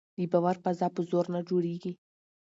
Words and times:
د 0.17 0.21
باور 0.31 0.57
فضا 0.63 0.87
په 0.95 1.01
زور 1.09 1.25
نه 1.33 1.39
جوړېږي 1.49 1.91